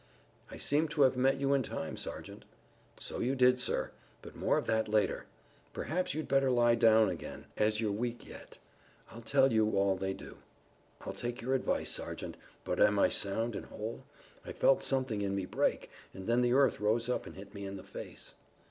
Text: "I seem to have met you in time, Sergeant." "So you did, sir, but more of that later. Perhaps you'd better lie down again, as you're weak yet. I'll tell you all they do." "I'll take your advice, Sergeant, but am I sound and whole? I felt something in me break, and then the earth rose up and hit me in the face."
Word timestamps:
"I 0.49 0.57
seem 0.57 0.87
to 0.87 1.03
have 1.03 1.15
met 1.15 1.37
you 1.39 1.53
in 1.53 1.61
time, 1.61 1.95
Sergeant." 1.95 2.43
"So 2.99 3.19
you 3.19 3.35
did, 3.35 3.59
sir, 3.59 3.91
but 4.23 4.35
more 4.35 4.57
of 4.57 4.65
that 4.65 4.87
later. 4.87 5.27
Perhaps 5.73 6.15
you'd 6.15 6.27
better 6.27 6.49
lie 6.49 6.73
down 6.73 7.07
again, 7.07 7.45
as 7.55 7.79
you're 7.79 7.91
weak 7.91 8.25
yet. 8.25 8.57
I'll 9.11 9.21
tell 9.21 9.53
you 9.53 9.73
all 9.77 9.95
they 9.97 10.15
do." 10.15 10.37
"I'll 11.01 11.13
take 11.13 11.39
your 11.39 11.53
advice, 11.53 11.91
Sergeant, 11.91 12.35
but 12.63 12.79
am 12.81 12.97
I 12.97 13.09
sound 13.09 13.55
and 13.55 13.67
whole? 13.67 14.03
I 14.43 14.53
felt 14.53 14.81
something 14.81 15.21
in 15.21 15.35
me 15.35 15.45
break, 15.45 15.91
and 16.15 16.25
then 16.25 16.41
the 16.41 16.53
earth 16.53 16.79
rose 16.79 17.07
up 17.07 17.27
and 17.27 17.35
hit 17.35 17.53
me 17.53 17.67
in 17.67 17.77
the 17.77 17.83
face." 17.83 18.33